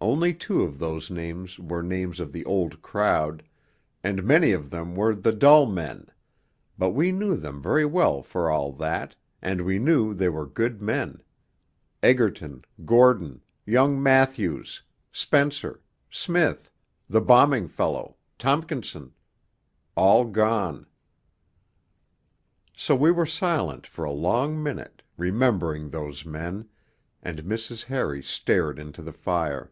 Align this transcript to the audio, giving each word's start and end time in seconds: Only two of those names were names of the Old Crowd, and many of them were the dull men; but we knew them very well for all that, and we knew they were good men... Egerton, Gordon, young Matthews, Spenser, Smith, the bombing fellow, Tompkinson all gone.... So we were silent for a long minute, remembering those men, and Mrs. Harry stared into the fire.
Only 0.00 0.34
two 0.34 0.60
of 0.60 0.78
those 0.78 1.10
names 1.10 1.58
were 1.58 1.80
names 1.80 2.20
of 2.20 2.30
the 2.30 2.44
Old 2.44 2.82
Crowd, 2.82 3.42
and 4.02 4.22
many 4.22 4.52
of 4.52 4.68
them 4.68 4.94
were 4.94 5.14
the 5.14 5.32
dull 5.32 5.64
men; 5.64 6.08
but 6.76 6.90
we 6.90 7.10
knew 7.10 7.36
them 7.38 7.62
very 7.62 7.86
well 7.86 8.20
for 8.22 8.50
all 8.50 8.70
that, 8.72 9.16
and 9.40 9.62
we 9.62 9.78
knew 9.78 10.12
they 10.12 10.28
were 10.28 10.44
good 10.44 10.82
men... 10.82 11.22
Egerton, 12.02 12.66
Gordon, 12.84 13.40
young 13.64 14.02
Matthews, 14.02 14.82
Spenser, 15.10 15.80
Smith, 16.10 16.70
the 17.08 17.22
bombing 17.22 17.66
fellow, 17.66 18.18
Tompkinson 18.38 19.14
all 19.96 20.26
gone.... 20.26 20.84
So 22.76 22.94
we 22.94 23.10
were 23.10 23.24
silent 23.24 23.86
for 23.86 24.04
a 24.04 24.12
long 24.12 24.62
minute, 24.62 25.00
remembering 25.16 25.88
those 25.88 26.26
men, 26.26 26.68
and 27.22 27.44
Mrs. 27.44 27.84
Harry 27.84 28.22
stared 28.22 28.78
into 28.78 29.00
the 29.00 29.12
fire. 29.14 29.70